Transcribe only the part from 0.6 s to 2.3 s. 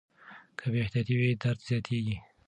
بې احتیاطي وي درد زیاتېږي.